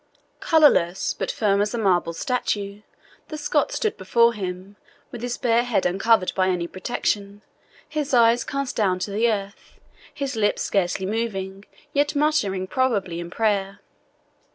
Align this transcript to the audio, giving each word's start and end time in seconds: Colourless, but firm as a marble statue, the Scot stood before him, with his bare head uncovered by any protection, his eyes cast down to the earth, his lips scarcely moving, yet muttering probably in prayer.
Colourless, 0.39 1.13
but 1.13 1.31
firm 1.31 1.61
as 1.61 1.75
a 1.75 1.77
marble 1.77 2.13
statue, 2.13 2.81
the 3.27 3.37
Scot 3.37 3.71
stood 3.71 3.97
before 3.97 4.33
him, 4.33 4.75
with 5.11 5.21
his 5.21 5.37
bare 5.37 5.61
head 5.63 5.85
uncovered 5.85 6.31
by 6.35 6.47
any 6.47 6.65
protection, 6.65 7.43
his 7.87 8.11
eyes 8.11 8.43
cast 8.43 8.75
down 8.75 8.97
to 8.97 9.11
the 9.11 9.31
earth, 9.31 9.79
his 10.11 10.35
lips 10.35 10.63
scarcely 10.63 11.05
moving, 11.05 11.65
yet 11.93 12.15
muttering 12.15 12.65
probably 12.65 13.19
in 13.19 13.29
prayer. 13.29 13.79